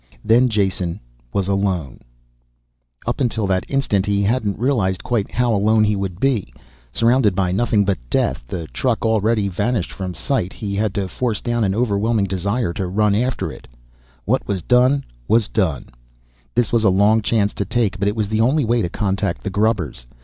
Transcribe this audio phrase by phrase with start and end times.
[0.25, 0.99] Then Jason
[1.31, 1.99] was alone.
[3.05, 6.51] Up until that instant he hadn't realized quite how alone he would be.
[6.91, 10.53] Surrounded by nothing but death, the truck already vanished from sight.
[10.53, 13.67] He had to force down an overwhelming desire to run after it.
[14.25, 15.85] What was done was done.
[16.55, 19.43] This was a long chance to take, but it was the only way to contact
[19.43, 20.07] the grubbers.